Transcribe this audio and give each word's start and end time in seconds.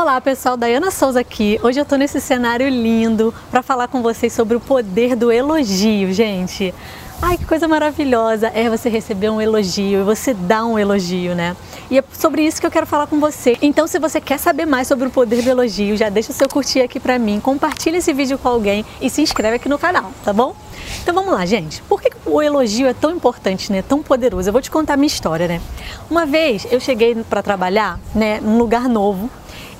Olá 0.00 0.20
pessoal, 0.20 0.56
Dayana 0.56 0.92
Souza 0.92 1.18
aqui. 1.18 1.58
Hoje 1.60 1.80
eu 1.80 1.84
tô 1.84 1.96
nesse 1.96 2.20
cenário 2.20 2.68
lindo 2.68 3.34
para 3.50 3.64
falar 3.64 3.88
com 3.88 4.00
vocês 4.00 4.32
sobre 4.32 4.56
o 4.56 4.60
poder 4.60 5.16
do 5.16 5.32
elogio, 5.32 6.12
gente. 6.12 6.72
Ai, 7.20 7.36
que 7.36 7.44
coisa 7.44 7.66
maravilhosa 7.66 8.46
é 8.54 8.70
você 8.70 8.88
receber 8.88 9.28
um 9.28 9.40
elogio 9.40 10.02
e 10.02 10.04
você 10.04 10.32
dar 10.32 10.64
um 10.66 10.78
elogio, 10.78 11.34
né? 11.34 11.56
E 11.90 11.98
é 11.98 12.04
sobre 12.12 12.46
isso 12.46 12.60
que 12.60 12.66
eu 12.68 12.70
quero 12.70 12.86
falar 12.86 13.08
com 13.08 13.18
você. 13.18 13.58
Então, 13.60 13.88
se 13.88 13.98
você 13.98 14.20
quer 14.20 14.38
saber 14.38 14.66
mais 14.66 14.86
sobre 14.86 15.08
o 15.08 15.10
poder 15.10 15.42
do 15.42 15.50
elogio, 15.50 15.96
já 15.96 16.08
deixa 16.08 16.30
o 16.30 16.34
seu 16.34 16.48
curtir 16.48 16.80
aqui 16.80 17.00
pra 17.00 17.18
mim, 17.18 17.40
compartilha 17.40 17.96
esse 17.96 18.12
vídeo 18.12 18.38
com 18.38 18.48
alguém 18.48 18.84
e 19.00 19.10
se 19.10 19.20
inscreve 19.20 19.56
aqui 19.56 19.68
no 19.68 19.80
canal, 19.80 20.12
tá 20.24 20.32
bom? 20.32 20.54
Então 21.02 21.12
vamos 21.12 21.32
lá, 21.32 21.44
gente. 21.44 21.82
Por 21.82 22.00
que 22.00 22.12
o 22.24 22.40
elogio 22.40 22.86
é 22.86 22.94
tão 22.94 23.10
importante, 23.10 23.72
né? 23.72 23.82
Tão 23.82 24.00
poderoso? 24.00 24.48
Eu 24.48 24.52
vou 24.52 24.62
te 24.62 24.70
contar 24.70 24.94
a 24.94 24.96
minha 24.96 25.08
história, 25.08 25.48
né? 25.48 25.60
Uma 26.08 26.24
vez 26.24 26.68
eu 26.70 26.78
cheguei 26.78 27.16
para 27.16 27.42
trabalhar, 27.42 27.98
né, 28.14 28.38
num 28.40 28.58
lugar 28.58 28.88
novo 28.88 29.28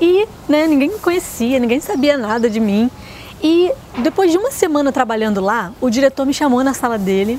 e 0.01 0.27
né, 0.49 0.67
ninguém 0.67 0.91
me 0.91 0.99
conhecia, 0.99 1.59
ninguém 1.59 1.81
sabia 1.81 2.17
nada 2.17 2.49
de 2.49 2.61
mim. 2.61 2.91
E 3.43 3.71
depois 3.99 4.31
de 4.31 4.39
uma 4.39 4.51
semana 4.51 4.93
trabalhando 4.93 5.41
lá, 5.41 5.73
o 5.81 5.91
diretor 5.91 6.27
me 6.27 6.35
chamou 6.35 6.63
na 6.65 6.75
sala 6.75 6.99
dele 6.99 7.39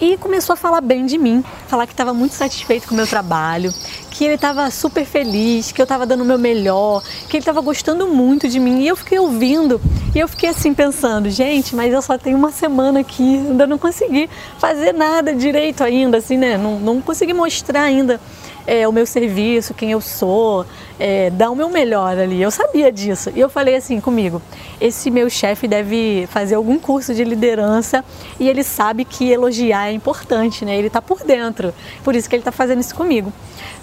e 0.00 0.16
começou 0.16 0.52
a 0.52 0.56
falar 0.56 0.80
bem 0.80 1.06
de 1.06 1.18
mim, 1.18 1.42
falar 1.66 1.86
que 1.86 1.92
estava 1.92 2.14
muito 2.14 2.34
satisfeito 2.34 2.86
com 2.86 2.94
o 2.94 2.96
meu 2.96 3.06
trabalho, 3.06 3.72
que 4.10 4.24
ele 4.24 4.34
estava 4.34 4.70
super 4.70 5.04
feliz, 5.04 5.72
que 5.72 5.80
eu 5.80 5.84
estava 5.84 6.06
dando 6.06 6.22
o 6.22 6.24
meu 6.24 6.38
melhor, 6.38 7.02
que 7.28 7.36
ele 7.36 7.42
estava 7.42 7.60
gostando 7.60 8.06
muito 8.06 8.48
de 8.48 8.60
mim. 8.60 8.80
E 8.82 8.88
eu 8.88 8.96
fiquei 8.96 9.18
ouvindo 9.18 9.80
e 10.14 10.18
eu 10.18 10.28
fiquei 10.28 10.50
assim 10.50 10.72
pensando, 10.72 11.28
gente, 11.30 11.74
mas 11.74 11.92
eu 11.92 12.02
só 12.02 12.16
tenho 12.16 12.36
uma 12.36 12.52
semana 12.52 13.00
aqui, 13.00 13.38
ainda 13.38 13.66
não 13.66 13.78
consegui 13.78 14.28
fazer 14.58 14.92
nada 14.92 15.34
direito 15.34 15.82
ainda, 15.82 16.18
assim, 16.18 16.36
né? 16.36 16.56
Não, 16.56 16.78
não 16.78 17.00
consegui 17.00 17.32
mostrar 17.32 17.82
ainda 17.82 18.20
é, 18.68 18.86
o 18.86 18.92
meu 18.92 19.06
serviço, 19.06 19.72
quem 19.72 19.92
eu 19.92 20.00
sou, 20.00 20.66
é, 21.00 21.30
dar 21.30 21.50
o 21.50 21.56
meu 21.56 21.70
melhor 21.70 22.18
ali. 22.18 22.42
Eu 22.42 22.50
sabia 22.50 22.92
disso. 22.92 23.32
E 23.34 23.40
eu 23.40 23.48
falei 23.48 23.74
assim 23.74 23.98
comigo: 23.98 24.42
esse 24.78 25.10
meu 25.10 25.30
chefe 25.30 25.66
deve 25.66 26.28
fazer 26.30 26.56
algum 26.56 26.78
curso 26.78 27.14
de 27.14 27.24
liderança 27.24 28.04
e 28.38 28.46
ele 28.46 28.62
sabe 28.62 29.06
que 29.06 29.30
elogiar 29.30 29.88
é 29.88 29.92
importante, 29.92 30.66
né? 30.66 30.76
Ele 30.76 30.88
está 30.88 31.00
por 31.00 31.24
dentro. 31.24 31.72
Por 32.04 32.14
isso 32.14 32.28
que 32.28 32.36
ele 32.36 32.42
está 32.42 32.52
fazendo 32.52 32.80
isso 32.80 32.94
comigo. 32.94 33.32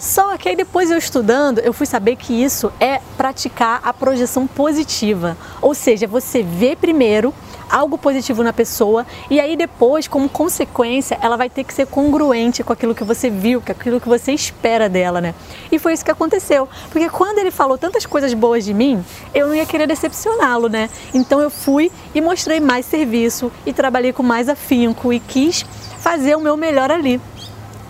Só 0.06 0.38
que 0.38 0.48
aí 0.48 0.56
depois 0.56 0.92
eu 0.92 1.00
estudando, 1.00 1.58
eu 1.58 1.73
fui 1.73 1.88
saber 1.88 2.16
que 2.16 2.31
isso 2.31 2.72
é 2.80 3.02
praticar 3.17 3.81
a 3.84 3.92
projeção 3.92 4.45
positiva. 4.45 5.36
Ou 5.59 5.73
seja, 5.73 6.06
você 6.06 6.44
vê 6.44 6.75
primeiro 6.75 7.34
algo 7.67 7.97
positivo 7.97 8.44
na 8.44 8.53
pessoa 8.53 9.03
e 9.31 9.39
aí 9.39 9.58
depois, 9.58 10.08
como 10.08 10.30
consequência, 10.30 11.17
ela 11.20 11.36
vai 11.36 11.50
ter 11.50 11.64
que 11.64 11.73
ser 11.73 11.88
congruente 11.88 12.64
com 12.64 12.72
aquilo 12.72 12.94
que 12.94 13.03
você 13.03 13.31
viu, 13.31 13.59
com 13.59 13.72
aquilo 13.72 14.00
que 14.00 14.08
você 14.08 14.31
espera 14.31 14.88
dela, 14.88 15.20
né? 15.20 15.34
E 15.72 15.80
foi 15.80 15.94
isso 15.94 16.06
que 16.06 16.12
aconteceu, 16.12 16.69
porque 16.92 17.09
quando 17.09 17.40
ele 17.40 17.50
falou 17.50 17.75
tantas 17.75 18.06
coisas 18.06 18.31
boas 18.36 18.64
de 18.64 18.75
mim, 18.75 19.03
eu 19.34 19.47
não 19.47 19.56
ia 19.56 19.66
querer 19.66 19.88
decepcioná-lo, 19.88 20.69
né? 20.69 20.88
Então 21.16 21.42
eu 21.42 21.50
fui 21.50 21.92
e 22.14 22.22
mostrei 22.22 22.59
mais 22.59 22.86
serviço 22.86 23.52
e 23.66 23.73
trabalhei 23.73 24.14
com 24.14 24.22
mais 24.22 24.50
afinco 24.50 25.12
e 25.12 25.19
quis 25.19 25.66
fazer 26.00 26.36
o 26.36 26.40
meu 26.40 26.56
melhor 26.56 26.92
ali. 26.92 27.19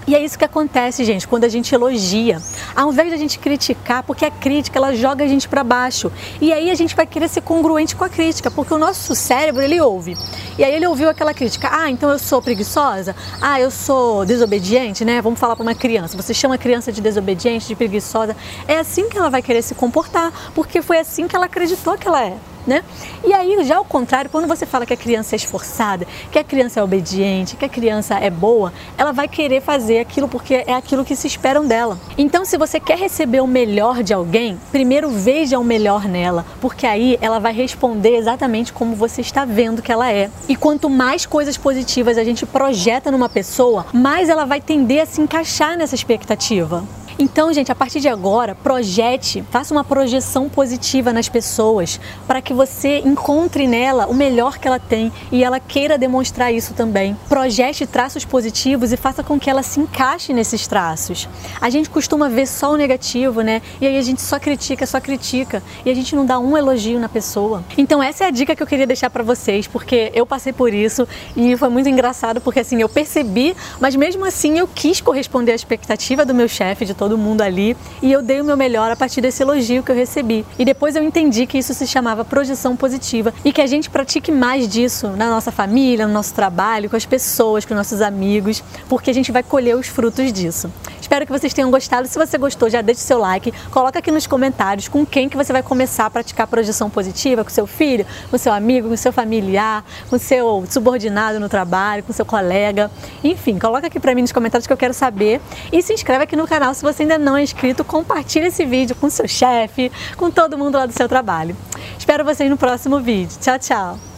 E 0.07 0.13
é 0.13 0.23
isso 0.23 0.37
que 0.37 0.45
acontece, 0.45 1.03
gente, 1.03 1.27
quando 1.27 1.45
a 1.45 1.49
gente 1.49 1.73
elogia. 1.73 2.39
Ao 2.75 2.91
invés 2.91 3.09
de 3.09 3.15
a 3.15 3.17
gente 3.17 3.39
criticar, 3.39 4.03
porque 4.03 4.23
a 4.23 4.29
crítica 4.29 4.77
ela 4.77 4.93
joga 4.93 5.23
a 5.23 5.27
gente 5.27 5.47
para 5.49 5.63
baixo. 5.63 6.11
E 6.39 6.53
aí 6.53 6.69
a 6.69 6.75
gente 6.75 6.95
vai 6.95 7.07
querer 7.07 7.27
ser 7.27 7.41
congruente 7.41 7.95
com 7.95 8.03
a 8.03 8.09
crítica, 8.09 8.51
porque 8.51 8.73
o 8.73 8.77
nosso 8.77 9.15
cérebro 9.15 9.63
ele 9.63 9.81
ouve. 9.81 10.15
E 10.57 10.63
aí 10.63 10.75
ele 10.75 10.85
ouviu 10.85 11.09
aquela 11.09 11.33
crítica: 11.33 11.69
"Ah, 11.71 11.89
então 11.89 12.11
eu 12.11 12.19
sou 12.19 12.41
preguiçosa? 12.41 13.15
Ah, 13.41 13.59
eu 13.59 13.71
sou 13.71 14.25
desobediente, 14.25 15.03
né? 15.03 15.21
Vamos 15.21 15.39
falar 15.39 15.55
para 15.55 15.63
uma 15.63 15.75
criança. 15.75 16.15
Você 16.15 16.33
chama 16.33 16.55
a 16.55 16.57
criança 16.57 16.91
de 16.91 17.01
desobediente, 17.01 17.67
de 17.67 17.75
preguiçosa, 17.75 18.35
é 18.67 18.77
assim 18.77 19.09
que 19.09 19.17
ela 19.17 19.29
vai 19.29 19.41
querer 19.41 19.63
se 19.63 19.73
comportar, 19.73 20.31
porque 20.53 20.81
foi 20.81 20.99
assim 20.99 21.27
que 21.27 21.35
ela 21.35 21.45
acreditou 21.45 21.97
que 21.97 22.07
ela 22.07 22.23
é 22.23 22.37
né? 22.66 22.83
E 23.23 23.33
aí, 23.33 23.63
já 23.63 23.77
ao 23.77 23.85
contrário, 23.85 24.30
quando 24.30 24.47
você 24.47 24.66
fala 24.66 24.85
que 24.85 24.94
a 24.94 24.97
criança 24.97 25.35
é 25.35 25.38
esforçada, 25.38 26.08
que 26.31 26.39
a 26.39 26.44
criança 26.44 26.80
é 26.80 26.83
obediente, 26.83 27.55
que 27.55 27.66
a 27.66 27.69
criança 27.69 28.16
é 28.16 28.30
boa, 28.30 28.73
ela 28.97 29.12
vai 29.12 29.28
querer 29.28 29.62
fazer 29.62 30.00
aquilo 30.00 30.28
porque 30.28 30.63
é 30.66 30.73
aquilo 30.73 31.06
que 31.06 31.16
se 31.16 31.28
esperam 31.28 31.66
dela. 31.66 31.97
Então, 32.17 32.45
se 32.45 32.57
você 32.57 32.79
quer 32.79 32.97
receber 32.97 33.41
o 33.41 33.47
melhor 33.47 34.03
de 34.03 34.13
alguém, 34.13 34.57
primeiro 34.72 35.09
veja 35.09 35.59
o 35.59 35.63
melhor 35.63 36.06
nela, 36.06 36.45
porque 36.62 36.85
aí 36.85 37.17
ela 37.22 37.39
vai 37.39 37.53
responder 37.53 38.16
exatamente 38.16 38.73
como 38.73 38.95
você 38.95 39.22
está 39.22 39.45
vendo 39.45 39.81
que 39.81 39.91
ela 39.91 40.12
é. 40.12 40.29
E 40.47 40.56
quanto 40.56 40.89
mais 40.89 41.25
coisas 41.25 41.57
positivas 41.57 42.18
a 42.18 42.23
gente 42.23 42.45
projeta 42.45 43.12
numa 43.12 43.29
pessoa, 43.29 43.85
mais 43.94 44.29
ela 44.29 44.45
vai 44.45 44.62
tender 44.62 45.01
a 45.01 45.06
se 45.06 45.22
encaixar 45.22 45.78
nessa 45.78 45.95
expectativa. 45.95 46.84
Então, 47.17 47.53
gente, 47.53 47.71
a 47.71 47.75
partir 47.75 48.01
de 48.01 48.09
agora, 48.09 48.53
projete, 48.53 49.41
faça 49.49 49.73
uma 49.73 49.85
projeção 49.85 50.49
positiva 50.49 51.13
nas 51.13 51.29
pessoas 51.29 51.97
para 52.27 52.41
que 52.41 52.53
você 52.53 52.99
encontre 53.05 53.67
nela 53.67 54.07
o 54.07 54.13
melhor 54.13 54.57
que 54.57 54.67
ela 54.67 54.79
tem 54.79 55.13
e 55.31 55.41
ela 55.41 55.57
queira 55.57 55.97
demonstrar 55.97 56.53
isso 56.53 56.73
também. 56.73 57.15
Projete 57.29 57.87
traços 57.87 58.25
positivos 58.25 58.91
e 58.91 58.97
faça 58.97 59.23
com 59.23 59.39
que 59.39 59.49
ela 59.49 59.63
se 59.63 59.79
encaixe 59.79 60.33
nesses 60.33 60.67
traços. 60.67 61.29
A 61.61 61.69
gente 61.69 61.89
costuma 61.89 62.27
ver 62.27 62.47
só 62.47 62.73
o 62.73 62.75
negativo, 62.75 63.39
né? 63.39 63.61
E 63.79 63.87
aí 63.87 63.97
a 63.97 64.01
gente 64.01 64.21
só 64.21 64.37
critica, 64.37 64.85
só 64.85 64.99
critica 64.99 65.63
e 65.85 65.89
a 65.89 65.93
gente 65.93 66.13
não 66.17 66.25
dá 66.25 66.37
um 66.37 66.57
elogio 66.57 66.99
na 66.99 67.07
pessoa. 67.07 67.63
Então, 67.77 68.03
essa 68.03 68.25
é 68.25 68.27
a 68.27 68.31
dica 68.31 68.53
que 68.57 68.61
eu 68.61 68.67
queria 68.67 68.85
deixar 68.85 69.09
para 69.09 69.23
vocês, 69.23 69.67
porque 69.67 70.11
eu 70.13 70.25
passei 70.25 70.51
por 70.51 70.73
isso 70.73 71.07
e 71.33 71.55
foi 71.55 71.69
muito 71.69 71.87
engraçado 71.87 72.41
porque 72.41 72.59
assim, 72.59 72.81
eu 72.81 72.89
percebi, 72.89 73.55
mas 73.79 73.95
mesmo 73.95 74.25
assim 74.25 74.59
eu 74.59 74.67
quis 74.67 74.99
corresponder 74.99 75.53
à 75.53 75.55
expectativa 75.55 76.25
do 76.25 76.35
meu 76.35 76.49
chefe 76.49 76.83
de 76.83 76.93
todo 76.93 77.04
todo 77.05 77.19
mundo 77.19 77.41
ali 77.41 77.77
e 78.01 78.11
eu 78.11 78.23
dei 78.23 78.41
o 78.41 78.43
meu 78.43 78.57
melhor 78.57 78.89
a 78.89 78.95
partir 78.95 79.21
desse 79.21 79.43
elogio 79.43 79.83
que 79.83 79.91
eu 79.91 79.95
recebi. 79.95 80.43
E 80.57 80.66
depois 80.66 80.95
eu 80.95 81.03
entendi 81.03 81.45
que 81.45 81.55
isso 81.55 81.71
se 81.71 81.85
chamava 81.85 82.25
projeção 82.25 82.75
positiva 82.75 83.31
e 83.43 83.53
que 83.53 83.61
a 83.61 83.67
gente 83.67 83.91
pratique 83.91 84.31
mais 84.31 84.67
disso 84.67 85.09
na 85.09 85.29
nossa 85.29 85.51
família, 85.51 86.07
no 86.07 86.13
nosso 86.13 86.33
trabalho, 86.33 86.89
com 86.89 86.95
as 86.95 87.05
pessoas, 87.05 87.63
com 87.63 87.75
nossos 87.75 88.01
amigos, 88.01 88.63
porque 88.89 89.11
a 89.11 89.13
gente 89.13 89.31
vai 89.31 89.44
colher 89.44 89.75
os 89.75 89.88
frutos 89.88 90.33
disso. 90.33 90.71
Espero 91.05 91.23
que 91.23 91.31
vocês 91.31 91.53
tenham 91.53 91.69
gostado. 91.69 92.07
Se 92.07 92.17
você 92.17 92.35
gostou, 92.35 92.67
já 92.67 92.81
deixe 92.81 93.01
seu 93.01 93.19
like, 93.19 93.53
coloca 93.69 93.99
aqui 93.99 94.09
nos 94.09 94.25
comentários 94.25 94.88
com 94.88 95.05
quem 95.05 95.29
que 95.29 95.38
você 95.38 95.53
vai 95.53 95.61
começar 95.61 96.07
a 96.07 96.09
praticar 96.09 96.47
projeção 96.47 96.89
positiva, 96.89 97.43
com 97.43 97.49
seu 97.51 97.67
filho, 97.67 98.03
com 98.31 98.38
seu 98.39 98.51
amigo, 98.51 98.89
com 98.89 98.97
seu 98.97 99.13
familiar, 99.13 99.85
com 100.09 100.17
seu 100.17 100.65
subordinado 100.67 101.39
no 101.39 101.47
trabalho, 101.47 102.01
com 102.01 102.11
seu 102.11 102.25
colega. 102.25 102.89
Enfim, 103.23 103.59
coloca 103.59 103.85
aqui 103.85 103.99
para 103.99 104.15
mim 104.15 104.21
nos 104.21 104.31
comentários 104.31 104.65
que 104.65 104.73
eu 104.73 104.77
quero 104.77 104.95
saber 104.95 105.39
e 105.71 105.79
se 105.83 105.94
inscreve 105.94 106.23
aqui 106.23 106.35
no 106.35 106.47
canal 106.47 106.73
se 106.73 106.81
você 106.81 107.03
ainda 107.03 107.19
não 107.19 107.38
é 107.38 107.44
inscrito, 107.44 107.85
compartilhe 107.85 108.47
esse 108.47 108.65
vídeo 108.65 108.95
com 108.95 109.07
seu 109.07 109.27
chefe, 109.27 109.91
com 110.17 110.31
todo 110.31 110.57
mundo 110.57 110.75
lá 110.75 110.88
do 110.88 110.94
seu 110.94 111.07
trabalho. 111.07 111.55
Espero 111.99 112.25
vocês 112.25 112.49
no 112.49 112.57
próximo 112.57 112.99
vídeo. 112.99 113.38
Tchau, 113.39 113.59
tchau! 113.59 114.14